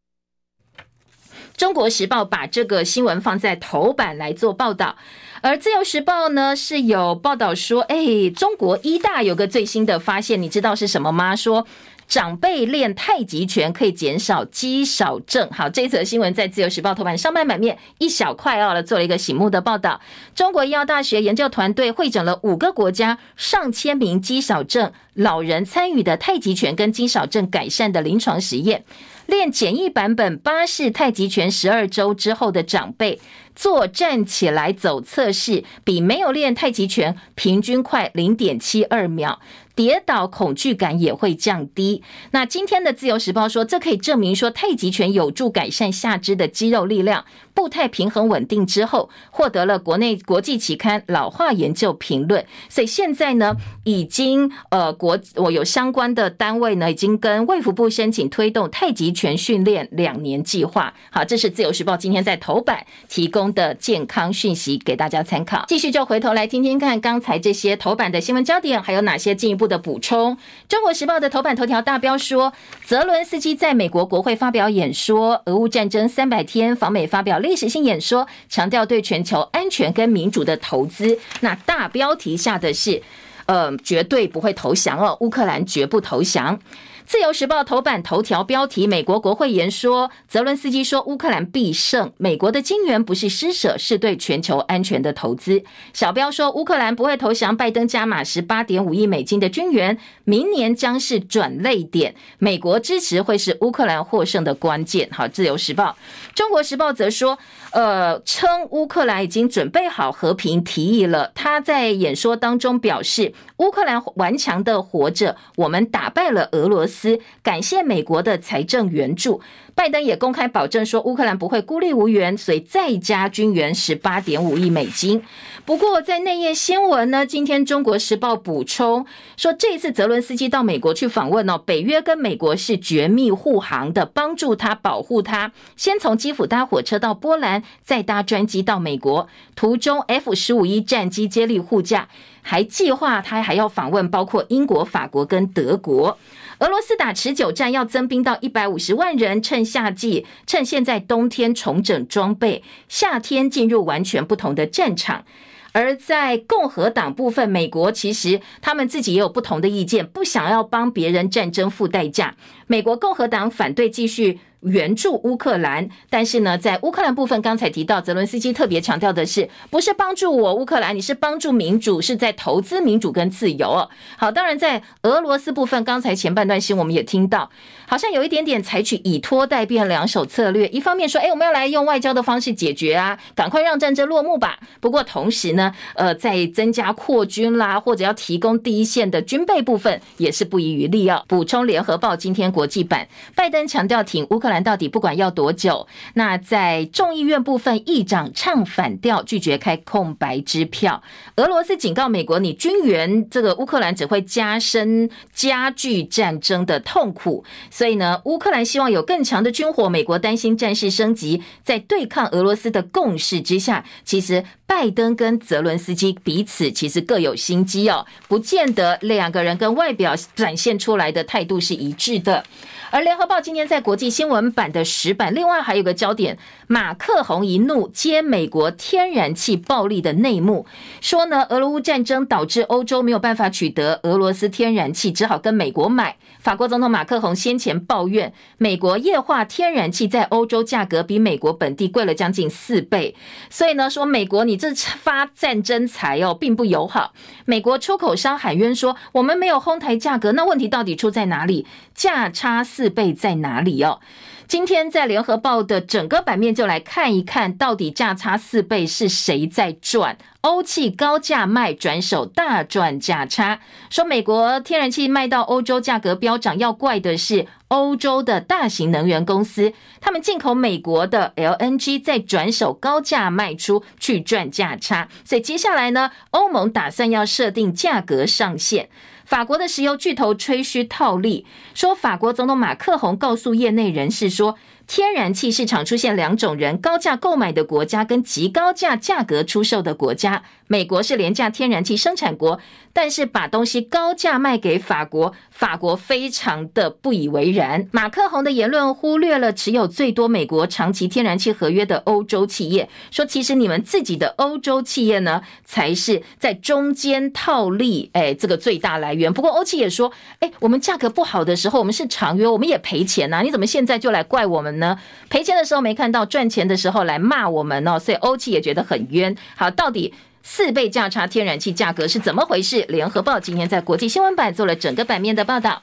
[1.56, 4.96] 中国时报把这个新闻放在头版来做报道，
[5.40, 11.34] 而自由时报呢是有报道说，哎，中国医大有个最新的发现，你知道是什么吗？
[11.34, 11.66] 说
[12.06, 15.48] 长辈练太极拳可以减少肌少症。
[15.50, 20.00] 好，这则新闻在自由时报头版上半版面一小块哦，做了一个醒目的报道。
[20.34, 28.84] 中国医药大学研究团队会诊了五个国家上千名肌少症老人参与的太极拳跟肌少症改善的临床实验。
[29.26, 33.20] 练简易版本巴式太极拳十二周之后的长辈，
[33.54, 39.40] 做站起来走测试，比没有练太极拳平均快零点七二秒。
[39.76, 42.02] 跌倒恐惧感也会降低。
[42.32, 52.44] 那今天的自由时报说，这可以证明说太极拳有助改善下肢的肌肉力量、步态平衡稳定之后，获得了国内国际期刊老化研究评论。
[52.68, 60.94] 所以现在呢，已经呃国我有相关的单位呢，已经跟卫福部申请推动太极拳训练两年计划。
[61.10, 65.66] 好，这是自由时报今天在头版提供的健康讯息给大家参考。
[65.68, 70.36] 继续就回头来听听看刚才这些头版的新闻焦点，还有哪些进一步的补充，
[70.68, 72.52] 《中国时报》的头版头条大标说，
[72.84, 81.18] 泽伦斯基在美国国会发表演说，俄乌战争三百天访美发表历史性演说，强调对全球安全跟民主的投资。
[81.40, 83.02] 那大标题下的是。
[83.46, 86.58] 呃，绝对不会投降哦，乌克兰绝不投降。
[87.06, 95.62] 自由时报头版头条标题：美国国会言说，泽伦斯基说乌克兰必胜，美国的金援不是施舍，是对全球安全的投资。
[95.92, 105.08] 小标说乌克兰不会投降，拜登加码十八点五亿美金的军援，明年将是转捩点，美国支持会是乌克兰获胜的关键。
[105.12, 105.96] 好，自由时报，
[106.34, 107.38] 中国时报则说，
[107.70, 111.30] 呃，称乌克兰已经准备好和平提议了。
[111.36, 116.95] 他在演说当中表示，乌克兰顽强的活着，我们打败了俄罗斯。
[116.96, 119.40] 斯感谢美国的财政援助，
[119.74, 125.22] 拜登也公开保证说乌克兰不会孤立无援，所以再加军援十八点五亿美金。
[125.66, 129.04] 不过在内页新闻呢，今天中国时报补充
[129.36, 135.52] 说，这一次泽伦斯基到美国去访问哦，北约跟美国是绝密护航的，帮助他保护他。
[135.76, 142.08] 先从基辅搭火车到波兰，再搭专机到美国，途中 F 十五 E 战机接力护驾，
[142.42, 146.16] 还计划他还要访问包括英国、法国跟德国。
[146.60, 155.24] 俄罗斯打持久战，要增兵到一百五十万人，趁夏季，趁现在冬天重整装备，夏天进入完全不同的战场。
[155.72, 162.34] 而在共和党部分，美国其实他们自己也有不同的意见，不想要帮别人战争付代价。
[162.66, 164.38] 美国共和党反对继续。
[164.62, 173.88] 援助乌克兰，但是呢，在乌克兰部分，刚才提到泽伦斯基特别强调的是，不是帮助我乌克兰，你是帮助民主，是在投资民主跟自由哦。
[174.16, 177.48] 好，当然在俄罗斯部分，刚才前半段新闻我们也听到，
[177.86, 184.58] 好像有一点点采取以拖待变两手策略，一方面说，哎，我们要来用外交的方式解决啊，赶快让战争落幕吧。
[184.80, 191.22] 不过同时呢，呃，在增加扩军啦，或者要提供第一线的军备部分，也是不遗余力哦。
[191.28, 194.64] 补充联合报今天国际版，拜登强调挺乌克兰。
[194.64, 201.02] 到底不管要多久，那在众议院部分，议长唱反调，拒绝开空白支票。
[201.36, 207.44] 俄罗斯警告美国，你军援这个乌克兰只会加深加剧战争的痛苦。
[207.70, 211.42] 所以呢，乌克兰希望有更强的军火，美国担心战事升级。
[211.62, 222.44] 在对抗俄罗斯的共识之下，其实拜登跟泽伦斯基彼此其实各有心机哦，不见得两个人跟外表展现出来的态度是一致的。
[222.90, 230.66] 而联合报今天在国际新闻版的十版，另外还有个焦点，马克宏一怒揭美国天然气暴利的内幕，
[231.00, 236.16] 说呢，俄乌战争导致欧洲没有办法取得俄罗斯天然气，只好跟美国买。
[236.38, 243.16] 法国总统马克宏先前抱怨，美国液化天然气在欧洲价格比美国本地贵了将近四倍，
[243.50, 247.12] 所以呢，说美国你这发战争财哦，并不友好。
[247.46, 251.66] 美国出口商喊冤说，我们没有哄抬价格，那问题到底出在哪里？
[251.94, 254.00] 价差四倍在哪里哦？
[254.46, 260.18] 今天在联合报的整个版面就来看一看到底价差四倍是谁在赚？
[260.42, 263.60] 欧气高价卖，转手大赚价差。
[263.88, 275.08] 说美国天然气卖到欧洲价格飙涨，要怪的是欧洲的大型能源公司，他们进口美国的 LNG 再转手高价卖出去赚价差。
[275.24, 278.90] 所以接下来呢，欧盟打算要设定价格上限。
[279.26, 290.44] 法国的石油巨头吹嘘套利，说法国总统马克宏告诉业内人士说，天然气市场出现两种人：高价购买的国家跟极高价价格出售的国家。
[290.68, 292.60] 美国是廉价天然气生产国，
[292.92, 297.88] 但是把东西高价卖给法国，法国非常的不以为然。
[297.92, 309.32] 马克宏的言论忽略了持有最多美国长期天然气合约的欧洲企业，说其实你们自己的欧洲企业呢，才是在中间套利，哎，这个最大来源。
[309.32, 314.98] 不过欧企也说，哎，我们价格不好的时候，我们是长约，我们也赔钱呐，你怎么现在就来怪我们呢？
[315.28, 319.36] 赔钱的时候没看到，赚钱的时候来骂我们哦，所以欧企也觉得很冤。
[319.54, 320.12] 好，到底？
[320.48, 322.82] 四倍价差，天然气价格是怎么回事？
[322.88, 325.82] 联合报今天在国际新闻版做了整个版面的报道。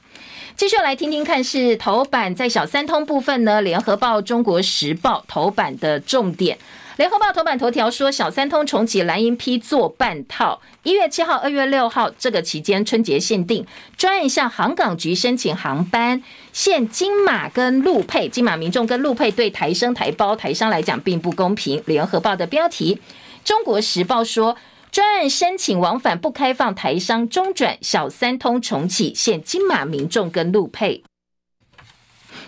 [0.56, 3.60] 继续来听听看，是头版在小三通部分呢？
[3.60, 6.56] 联合报、中国时报头版的重点。
[6.96, 10.62] 联合报头版头条说，小三通重启，蓝营批做半套。
[10.82, 13.66] 一月七号、二月六号这个期间，春节限定
[13.98, 16.22] 专案向航港局申请航班，
[16.54, 21.82] 限金马跟陆配，金马民众跟陆配对台生台胞台商来讲并不公平。
[21.84, 22.98] 联合报的标题。
[23.44, 24.56] 中国时报说，
[24.90, 31.04] 专案申请往返不开放，台商中转，小三通重启，限金马民众跟陆配。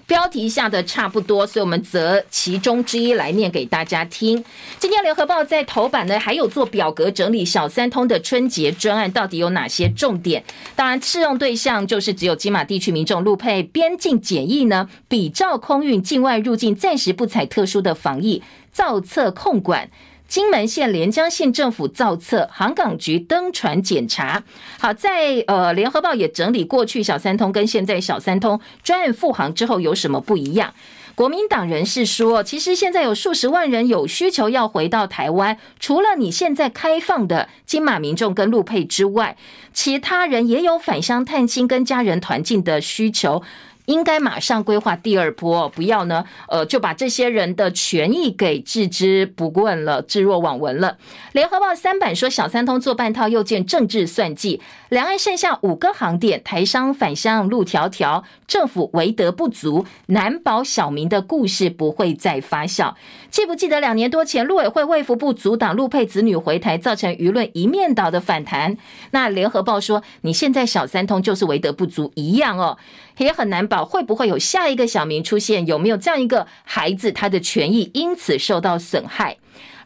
[0.07, 4.43] 标题下的差不多，所以我们择其中之一来念给大家听。
[4.79, 10.45] 今天联合报在头版呢，还有做表格整理小三通的春节专案到底有哪些重点？
[10.77, 19.91] 当然，适用对象就是只有金马地区民众陆配，边境检疫呢，比照空运境外入境，暂时不采特殊的防疫造册控管。
[20.29, 24.43] 金门县连江县政府造册，航港局登船检查。
[24.79, 30.75] 好，在呃联合报也整理过去小三通跟现在小三通专案复航之后有什么不一样。
[31.15, 39.35] 国民党人士说，其实现在有数十万人有需求要回到台湾，除了你现在开放的金马民众跟陆配之外，
[39.73, 43.43] 其他人也有返乡探亲跟家人团聚的需求。
[43.87, 50.99] 应该马上规划第二波，不要呢，呃，就把这些人的权益给置之不问了，置若罔闻了。
[51.33, 54.61] 联合报三版说，小三通做半套，又见政治算计。
[54.89, 62.95] 两岸剩下五个航点，台商返乡路迢迢，政府为德不足，难保小民的故事不会再发酵。
[63.31, 68.77] 记不记得两年多前，陆委会卫福部阻挡陆配子女回台，造成舆论一面倒的反弹？
[69.11, 72.79] 那联合报说，你现在小三通就是为德不足一样哦。
[73.19, 79.37] 也很难保会不会有下一个小明出现，有没有这样一个孩子，他的权益因此受到损害？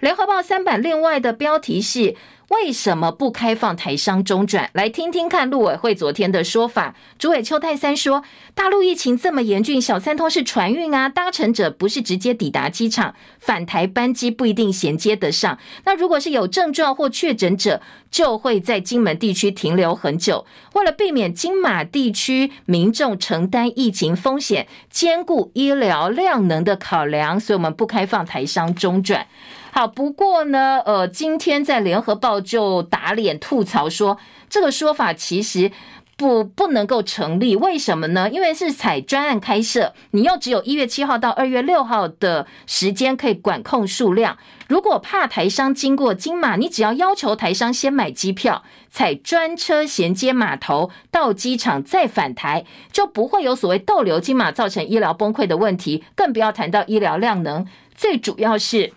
[0.00, 2.14] 联合报三版另外的标题是。
[2.50, 4.70] 为什么不开放台商中转？
[4.72, 6.96] 来听听看陆委会昨天的说法。
[7.16, 8.24] 主委邱太三说，
[8.56, 15.58] 大陆疫情这么严峻，小三通是船运啊，搭乘者不是直接抵达机场，返台班机不一定衔接得上。
[15.84, 17.80] 那如果是有症状或确诊者，
[18.10, 20.44] 就会在金门地区停留很久。
[20.74, 29.28] 为了避免金马地区民众承担疫情风险，兼顾医疗量能的考量，所以我们不开放台商中转。
[29.72, 34.18] 好，不过呢，呃，今天在联合报就打脸吐槽说，
[34.48, 35.70] 这个说法其实
[36.16, 37.54] 不不能够成立。
[37.54, 38.28] 为什么呢？
[38.28, 44.36] 因为是采专案开设，你又只有一月七号到二月六号的时间可以管控数量。
[44.66, 57.64] 如果怕台商经过金马，你只要要求台商先买机票，采专车衔接码头到机场再返台，就不会有所谓逗留金马造成医疗崩溃的问题，更不要谈到医疗量能。
[57.94, 58.92] 最主要是。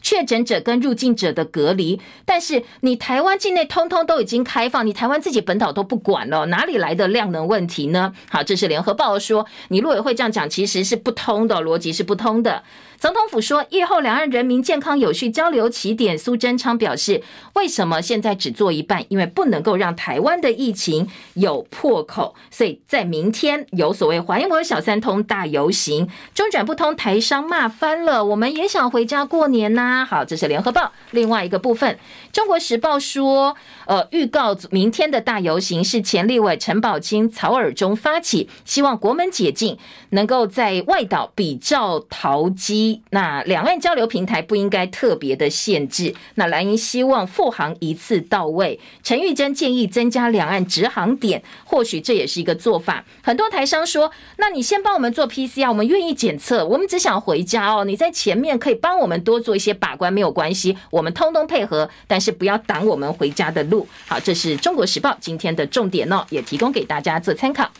[0.00, 8.12] 确诊者跟入境者的隔离，但是你台湾境内通通都已经开放，你台湾自己本岛都不管了，哪里来的量能问题呢？
[8.28, 12.62] 好，这是联合报说，你陆委会这样讲其实是不通的，逻辑是不通的。
[13.00, 16.18] 总统府说，疫后两岸人民健康有序交流起点。
[16.18, 17.22] 苏贞昌表示，
[17.54, 19.06] 为什么现在只做一半？
[19.08, 28.22] 因为不能够让台湾的疫情有破口，所以在明天有所谓还我小三通大游行，中转不通，台商骂翻了。
[28.22, 31.98] 我们也想回家过年呐、好，这是联合报另外一个部分。
[32.30, 39.78] 中国时报说，呃，预告明天的大游行是前立委陈宝清、曹尔中发起，希望国门解禁，
[40.10, 42.89] 能够在外岛比照桃机。
[43.10, 46.14] 那两岸交流平台不应该特别的限制。
[46.36, 48.78] 那蓝营希望复航一次到位。
[49.02, 53.04] 陈玉珍建议增加两岸直航点，或许这也是一个做法。
[53.22, 57.84] 很多台商说：“那你先帮我们做 PCR，我们愿意检测，我们只想回家哦。
[57.84, 67.70] 你在前面可以帮我们多做一些把关，没有关系，我们通通配合，但是不要挡我们回家的路。”好，这是中国时报今天的重点哦，也提供给大家做参考。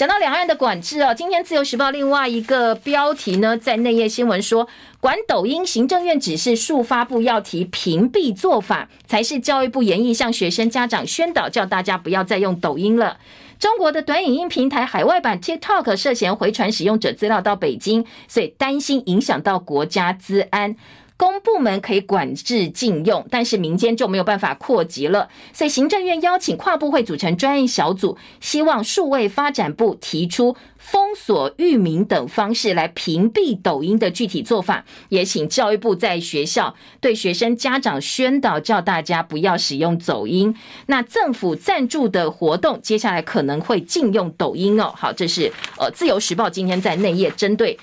[0.00, 4.66] 讲到两岸的管制哦，今天自由时报另外一个标题呢，在内页新闻说，
[4.98, 13.18] 管抖音，行政院指示数发布要提屏蔽做法，才是教育部严议向学生家长宣导，叫大家不要再用抖音了。
[13.58, 20.76] 中国的短影音平台海外版 TikTok 涉嫌回传使用者资料到北京，所以担心影响到国家资安。
[21.20, 25.28] 公部门可以管制禁用，但是民间就没有办法扩及了。
[25.52, 40.56] 所以行政院邀请跨部会组成专业小组，希望数位发展部提出封锁域名等方式来屏蔽抖音的具体做法，也请教育部在学校对学生家长宣导，叫大家不要使用抖音。
[40.86, 44.90] 那政府赞助的活动，接下来可能会禁用抖音哦。
[44.96, 47.78] 好，这是呃自由时报今天在内页针对。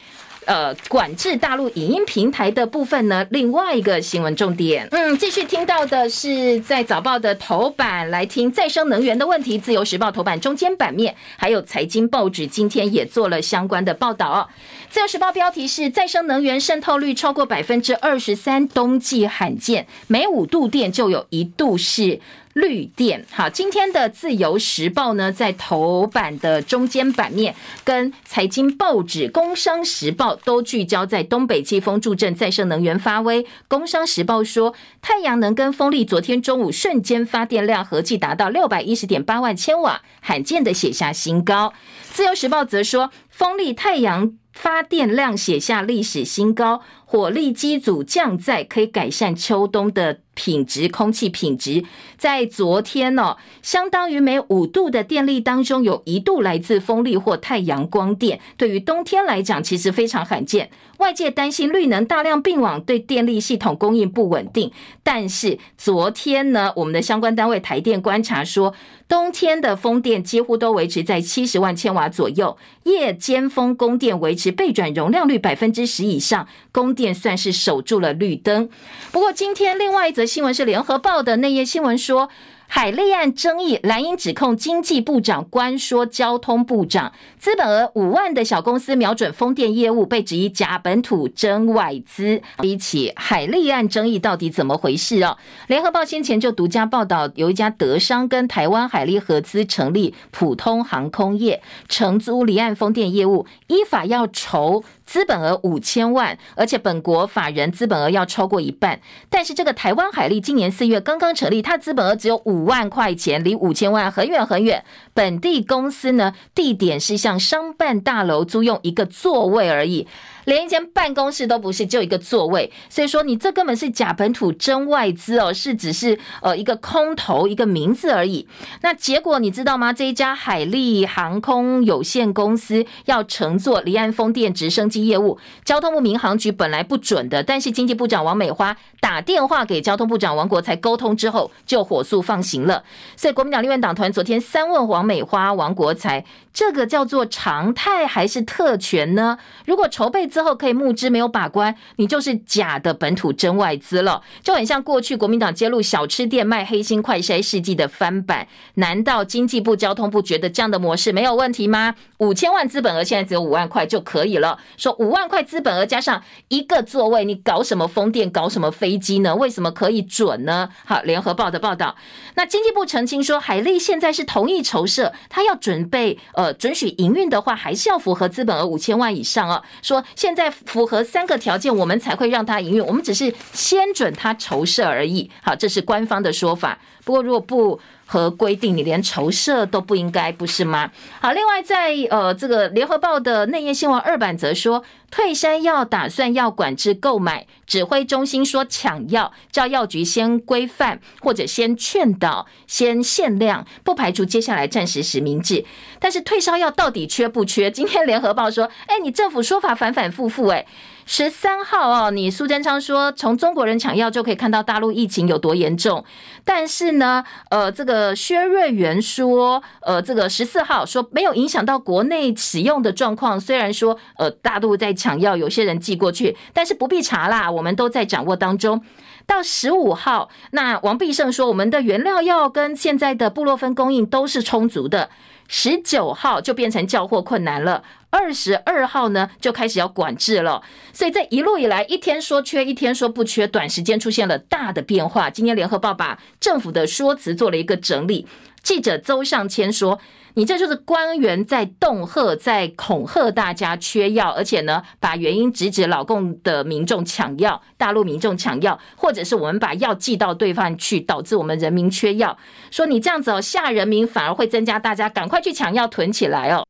[0.48, 14.50] 呃，管制大陆影音平台的部分呢，另外一个新闻重点，嗯，继续听到的是在早报的头版来听再生能源的问题，自由时报头版中间版面，还有财经报纸今天也做了相关的报道。
[14.90, 22.22] 自由时报标题是再生能源渗透率超过百分之二十三，冬季罕见，每五度电就有一度是。
[22.58, 27.54] 绿电，好，今天的自由时报呢，在头版的中间版面，
[27.84, 33.46] 跟财经报纸工商时报都聚焦在东北季风助阵，再生能源发威。
[33.68, 41.74] 工商时报说，太阳能跟风力昨天中午瞬间发电量合计达到六百一十点八万千瓦，罕见的写下新高。
[42.12, 44.34] 自由时报则说，风力太阳。
[44.54, 51.84] 发电量写下历史新高，火力机组降载可以改善秋冬的品质、空气品质，
[52.16, 58.40] 在昨天、哦，相当于每五度的电力当中，有一度来自风力或太阳光电。
[58.56, 60.70] 对于冬天来讲，其实非常罕见。
[61.00, 64.72] 外界担心绿能大量并网对电力系统供应不稳定，
[65.04, 68.74] 但是昨天呢，我们的相关单位台电观察说，
[69.08, 78.70] 冬天的风电几乎都维持在七十万千瓦左右，夜间风供电维持备转容量率百分之十以上，供电算是守住了绿灯。
[79.12, 82.30] 不过今天另外一则新闻是联合报的内页新闻说。
[82.70, 92.42] 海利案争议，蓝营指控经济部长关说交通部长，资本额五万的小公司瞄准风电业务，被指以假本土真外资。
[92.60, 95.38] 比起海利案争议到底怎么回事哦？
[95.68, 104.84] 联合报先前就独家报道，有一家德商跟台湾海利合资成立普通航空业，承租离岸风电业务，依法要筹。
[105.08, 109.00] 资本额五千万，而且本国法人资本额要超过一半。
[109.30, 114.84] 但是这个台湾海利今年四月刚刚成立，它资本额只有五万块钱，离五千万很远很远。
[115.14, 120.06] 本地公司呢，地点是向商办大楼租用一个座位而已。
[120.48, 128.48] 连一间办公室都不是，就一个座位，所以说你这根本是假本土真外资哦，是只是呃一个空头一个名字而已。
[128.80, 129.92] 那结果你知道吗？
[129.92, 142.86] 这一家海利航空有限公司要乘坐离岸风电直升机业务，交通部民航局本来不准的，但是经济部长王美花打电话给交通部长王国材沟通之后，就火速放行了。
[143.18, 146.24] 所以国民党立院党团昨天三问王美花、王国材，
[146.54, 149.38] 这个叫做常态还是特权呢？
[149.66, 150.26] 如果筹备。
[150.38, 158.48] 之后可以募资没有把关，你就是假的本土真外资了，就很像过去国民党揭露小吃店卖黑心快筛试剂的翻版。
[158.76, 161.96] 难道经济部、交通部觉得这样的模式没有问题吗？
[162.20, 169.36] 五千万资本额现在只有五万块就可以了，说五万块资本额加上一个座位，你搞什么风电，搞什么飞机呢？
[169.36, 170.70] 为什么可以准呢？
[170.86, 171.96] 好，联合报的报道，
[172.36, 179.64] 那经济部澄清说，海利现在是同意筹设，他要准备呃准许营运的话，还是要符合资本额五千万以上啊。
[179.82, 182.86] 说现在符合三个条件，我们才会让他营运。
[182.86, 185.32] 我们只是先准他筹设而已。
[185.42, 186.78] 好，这是官方的说法。
[187.06, 190.90] 不过如果不和规定，你连筹设都不应该，不是吗？
[191.20, 205.66] 好，另外在呃这个联合报的内页新闻二版则说，退山药打算要管制购买，指挥中心说抢药，叫药局先规范或者先劝导，先限量，不排除接下来暂时实名制。
[206.00, 207.70] 但是退烧药到底缺不缺？
[207.70, 210.66] 今天联合报说，哎，你政府说法反反复复，哎。
[211.10, 216.04] 十三号哦，你苏贞昌说从中国人抢药就可以看到大陆疫情有多严重，
[216.44, 223.40] 但是呢，呃，这个薛瑞元说，呃，这个十四号说没有影响到国内使用的状况。
[223.40, 228.84] 虽然说，呃，大陆在抢药，有些人寄过去，但是不必查啦，我们都在掌握当中。
[229.26, 235.10] 到十五号，那王必胜说，我们的原料药跟现在的布洛芬供应都是充足的。
[235.50, 237.82] 十九号就变成交货困难了。
[238.10, 245.30] 二十二号呢，就开始要管制了，所以这一路以来，一天说缺，一天说不缺，短时间出现了大的变化。
[245.30, 248.26] 今天联合报把政府的说辞做了一个整理，
[248.64, 250.00] 记者邹尚谦说
[250.36, 262.38] ：“你这就是官员在恫吓，在恐吓大家缺药，而且呢，把原因直指老共的民众抢药，大陆民众抢药，或者是我们把药寄到对方去，导致我们人民缺药。
[262.72, 266.66] 说你这样子哦，吓人民，反而会增加大家赶快去抢药囤起来哦。”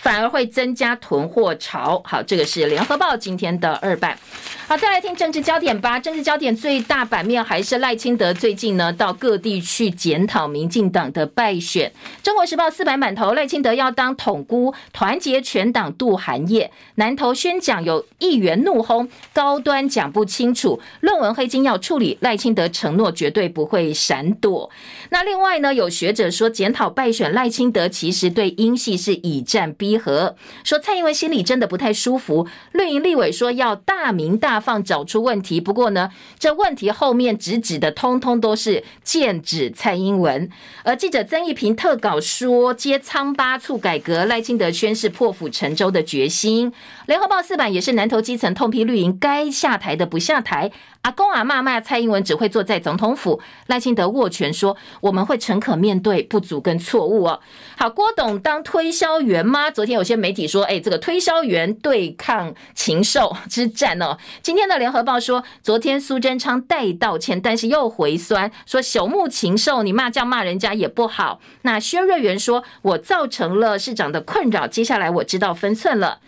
[0.00, 2.00] 反而会增加囤货潮。
[2.04, 4.18] 好，这个是联合报今天的二版。
[4.66, 5.98] 好，再来听政治焦点吧。
[5.98, 11.92] 政治焦点最大版面还是赖清德最近呢到各地去检讨民进党的败选。
[12.22, 16.70] 中国时报四版满头，赖清德要当统姑，团结全党度寒夜。
[16.94, 22.16] 南投宣讲有议员怒轰，高端讲不清楚，论文黑金要处理。
[22.20, 24.70] 赖清德承诺绝对不会闪躲。
[25.10, 32.46] 那另外呢，有学者说检讨败选，赖清德其实对英系是以战逼一和，说蔡英文心里真的不太舒服。
[32.72, 40.48] 绿营立委说要大鸣大放找出问题，不过呢，这问题后面直指的通通都是剑指蔡英文。
[40.84, 46.72] 而记者曾一平特稿说，接仓巴促改革，赖清德宣示破釜沉舟的决心。
[47.06, 50.70] 联合报四版也是南投基层痛批绿营该下台的不下台。
[51.02, 57.40] 阿公阿嬷骂蔡英文只会坐在总统府，赖清德握拳说：“我们会诚恳面对不足跟错误哦。”
[57.78, 59.70] 好，郭董当推销员吗？
[59.70, 76.18] 昨天有些媒体说：“哎，这个推销员对抗禽兽之战哦。”今天的联合报说，昨天苏贞昌代道歉，但是又回酸说：“朽木禽兽，你骂这样骂人家也不好。”那薛瑞元说：“我造成了市长的困扰，接下来我知道分寸了。”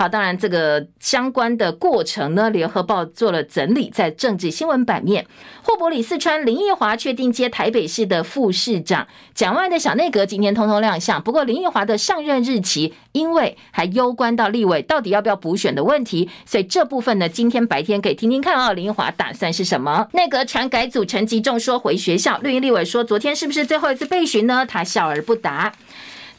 [0.00, 5.26] 好，当然这个相关的过程呢，联合报做了整理，在政治新闻版面，
[5.62, 11.22] 霍伯里四川林奕华确定接台北市的副市长，蒋万的小内阁今天通通亮相。
[11.22, 20.08] 不过林奕华的上任日期，因为还攸关到立委到底要不要补选的问题，所以这部分呢，今天白天可以听听看啊，林奕华打算是什么？
[20.14, 24.64] 内阁传改组陈吉仲说回学校，绿营立委说昨天是不是最后一次备询呢？
[24.64, 25.70] 他笑而不答。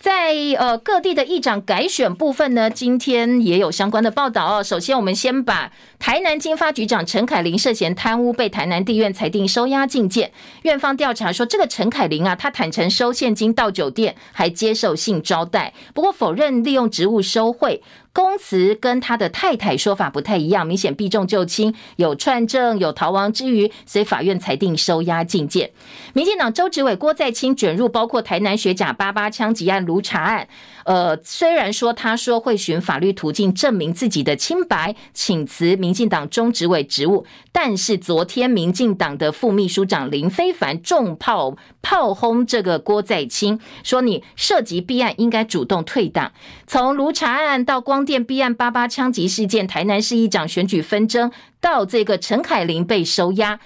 [0.02, 4.64] 在呃各地的议长改选部分呢，今天也有相关的报道哦。
[4.64, 10.32] 首先，我们先把台南经发局长陈凯琳涉嫌贪污被台南地院裁定收押禁见，
[10.64, 17.84] 院方调查说，这个陈凯琳啊，他坦承收现金到酒店，还接受性招待，不过否认利用职务收贿。
[18.14, 25.72] 公词跟他的太太说法不太一样，明显避重就轻，有串证，有逃亡之余，所以法院裁定收押禁见。
[26.14, 30.50] 民进党周职委郭在清卷入包括台南学甲八八枪击案卢查案。
[30.86, 46.32] 呃，虽然说他说会循法律途径证明自己的清白，请辞民进党中执委职务，但是昨天民进党的副秘书长林非凡重炮炮轰这个郭在清，说你涉及弊案应该主动退党。
[46.66, 53.60] 从卢查案到光电弊案、八八枪击事件、台南市议长选举纷争，到这个陈凯琳被收押。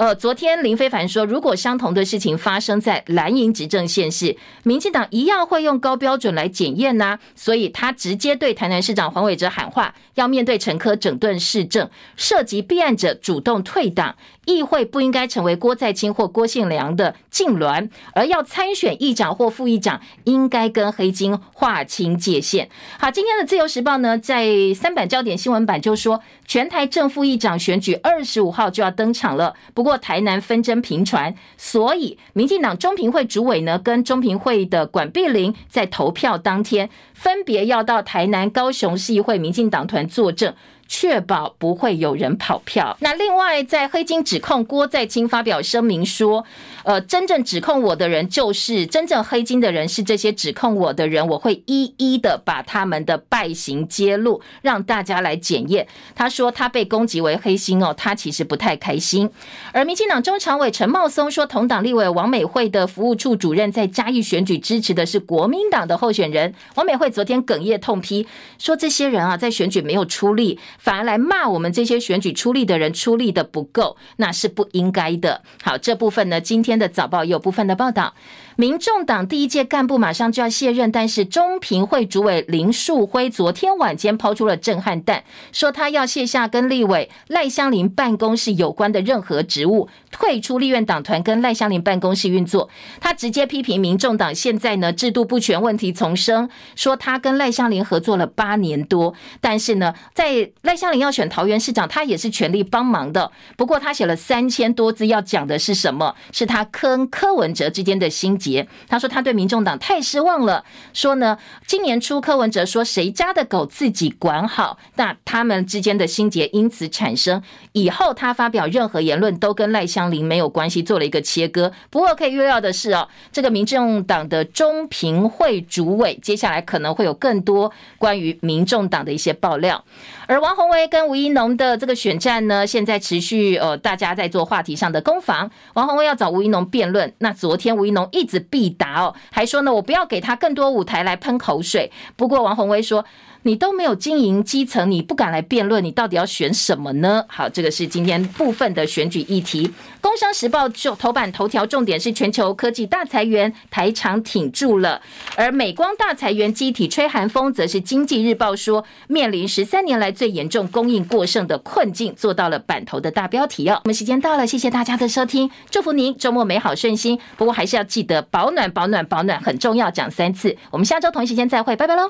[0.00, 7.18] 呃，昨天林飞凡说，如果相同的事情发生在蓝营执政县市，民进党一样会用高标准来检验呐。
[7.34, 14.16] 所以他直接对台南市长黄伟哲喊话，要面对陈科整顿市政，涉及弊案者主动退党。
[14.46, 22.68] 议会不应该成为郭在清或郭姓良的痙攣，而要参选议长或副议长，应该跟黑金划清界限。
[22.98, 26.20] 好，今天的自由时报呢，在三版焦点新闻版就说，
[26.50, 29.54] 全台正副议长选举二十五号就要登场了。
[29.72, 40.52] 不过台南纷争频传，所以民进党中评会主委呢，跟中评会的管碧林在投票当天，分别要到台南、高雄市议会民进党团作证。
[40.92, 42.96] 确保不会有人跑票。
[43.00, 46.44] 那另外，在黑金指控郭在清发表声明说，
[46.82, 55.86] 呃，真正指控我的人就是真正黑金的人，是这些指控我的人，我会一一的把他们的败行揭露，让大家来检验。
[56.16, 59.30] 他说他被攻击为黑心哦，他其实不太开心。
[59.72, 66.52] 而民进党中常委陈茂松说，同党立委王美惠的服务处主任在嘉义选举支持的是国民党的候选人。
[66.74, 68.26] 王美惠昨天哽咽痛批
[68.58, 70.58] 说，这些人啊，在选举没有出力。
[70.80, 75.42] 反而来骂我们这些选举出力的人出力的不够，那是不应该的。
[75.62, 78.14] 好，这部分呢，今天的早报有部分的报道。
[78.60, 92.68] 民众党第一届干部马上就要卸任，但是中评会主委林树辉昨天晚间抛出了震撼弹，说他要卸下跟立委赖香伶办公室有关的任何职务，退出立院党团跟赖香伶办公室运作。
[93.00, 96.46] 他直接批评民众党现在呢制度不全问题丛生，
[96.76, 103.32] 说他跟赖香伶合作了八年多，但是呢在赖香伶要选桃园市长，他也是全力帮忙的。
[103.56, 106.14] 不过他写了三千多字，要讲的是什么？
[106.30, 108.49] 是他跟柯文哲之间的心结。
[108.88, 117.42] 他说他对民众党太失望了，说呢，今年初柯文哲说谁家的狗自己管好，那他们之间的心结因此产生，
[117.72, 121.72] 以后他发表任何言论都跟赖香伶没有关系，做了一个切割。
[121.90, 129.84] 不过可以预料的是哦，这个民众党的中评会主委接下来可能会有更多关于民众党的一些爆料。
[130.30, 135.50] 而王鸿威跟吴依农的这个选战呢，现在持续呃，大家在做话题上的攻防。
[135.74, 141.90] 王鸿威要找吴依农辩论，那昨天吴一农一直必答哦，还说呢，我不要给他更多舞台来喷口水。
[142.14, 143.04] 不过王鸿威说。
[143.42, 147.24] 你都没有经营基层，你不敢来辩论，你到底要选什么呢？
[147.28, 149.70] 好，这个是今天部分的选举议题。
[150.00, 155.00] 工商时报就头版头条重点是全球科技大裁员，台厂挺住了；
[155.36, 163.80] 而美光大裁员，机体吹寒风，则是经济日报说面临十三年来最严重供应过剩的困境，做到了版头的大标题哦。
[163.84, 167.18] 我们时间到了，谢谢大家的收听，祝福您周末美好顺心。
[167.36, 170.56] 不过还是要记得保暖，保暖，保暖很重要，讲三次。
[170.70, 172.08] 我们下周同一时间再会，拜拜喽。